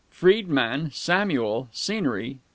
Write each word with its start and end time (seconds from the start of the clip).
"Friedmann, 0.09 0.91
Samuel... 0.91 1.69
Scenery 1.71 2.39